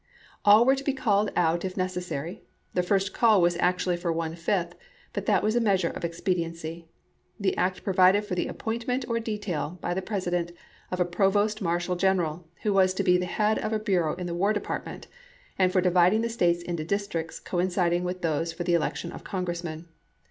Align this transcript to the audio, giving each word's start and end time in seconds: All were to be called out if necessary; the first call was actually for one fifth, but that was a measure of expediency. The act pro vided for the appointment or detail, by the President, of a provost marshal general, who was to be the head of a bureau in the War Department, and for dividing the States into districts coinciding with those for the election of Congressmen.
All 0.43 0.65
were 0.65 0.73
to 0.75 0.83
be 0.83 0.93
called 0.93 1.31
out 1.35 1.63
if 1.63 1.77
necessary; 1.77 2.41
the 2.73 2.81
first 2.81 3.13
call 3.13 3.39
was 3.39 3.55
actually 3.59 3.97
for 3.97 4.11
one 4.11 4.33
fifth, 4.35 4.73
but 5.13 5.27
that 5.27 5.43
was 5.43 5.55
a 5.55 5.59
measure 5.61 5.89
of 5.91 6.03
expediency. 6.03 6.87
The 7.39 7.55
act 7.55 7.83
pro 7.83 7.93
vided 7.93 8.23
for 8.23 8.33
the 8.33 8.47
appointment 8.47 9.05
or 9.07 9.19
detail, 9.19 9.77
by 9.79 9.93
the 9.93 10.01
President, 10.01 10.53
of 10.89 10.99
a 10.99 11.05
provost 11.05 11.61
marshal 11.61 11.95
general, 11.95 12.47
who 12.63 12.73
was 12.73 12.95
to 12.95 13.03
be 13.03 13.19
the 13.19 13.27
head 13.27 13.59
of 13.59 13.73
a 13.73 13.77
bureau 13.79 14.15
in 14.15 14.25
the 14.25 14.33
War 14.33 14.53
Department, 14.53 15.05
and 15.59 15.71
for 15.71 15.81
dividing 15.81 16.21
the 16.21 16.29
States 16.29 16.63
into 16.63 16.83
districts 16.83 17.39
coinciding 17.39 18.03
with 18.03 18.23
those 18.23 18.51
for 18.51 18.63
the 18.63 18.73
election 18.73 19.11
of 19.11 19.23
Congressmen. 19.23 19.85